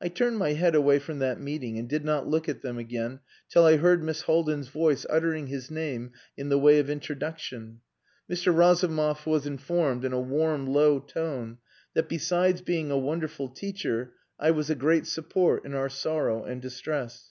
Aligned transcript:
I 0.00 0.06
turned 0.06 0.38
my 0.38 0.52
head 0.52 0.76
away 0.76 1.00
from 1.00 1.18
that 1.18 1.40
meeting, 1.40 1.76
and 1.76 1.88
did 1.88 2.04
not 2.04 2.28
look 2.28 2.48
at 2.48 2.62
them 2.62 2.78
again 2.78 3.18
till 3.48 3.64
I 3.66 3.78
heard 3.78 4.00
Miss 4.00 4.20
Haldin's 4.22 4.68
voice 4.68 5.04
uttering 5.10 5.48
his 5.48 5.72
name 5.72 6.12
in 6.36 6.50
the 6.50 6.56
way 6.60 6.78
of 6.78 6.88
introduction. 6.88 7.80
Mr. 8.30 8.56
Razumov 8.56 9.26
was 9.26 9.44
informed, 9.44 10.04
in 10.04 10.12
a 10.12 10.20
warm, 10.20 10.68
low 10.68 11.00
tone, 11.00 11.58
that, 11.94 12.08
besides 12.08 12.60
being 12.60 12.92
a 12.92 12.96
wonderful 12.96 13.48
teacher, 13.48 14.12
I 14.38 14.52
was 14.52 14.70
a 14.70 14.76
great 14.76 15.08
support 15.08 15.64
"in 15.64 15.74
our 15.74 15.88
sorrow 15.88 16.44
and 16.44 16.62
distress." 16.62 17.30